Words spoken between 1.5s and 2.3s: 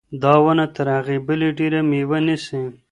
ډېره مېوه